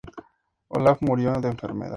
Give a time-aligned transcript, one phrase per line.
[0.69, 1.89] Olaf murió de enfermedad.